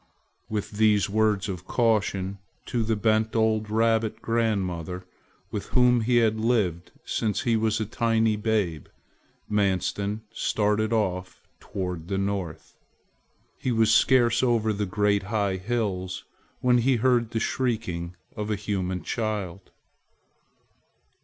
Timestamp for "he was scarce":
13.59-14.41